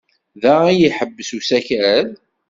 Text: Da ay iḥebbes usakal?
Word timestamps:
Da 0.41 0.53
ay 0.69 0.79
iḥebbes 0.87 1.29
usakal? 1.37 2.07